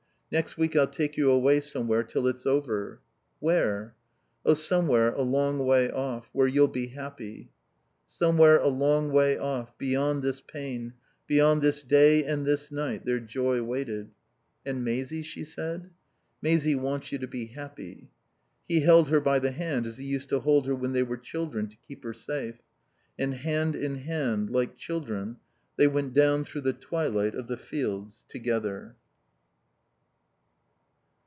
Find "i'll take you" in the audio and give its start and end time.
0.77-1.29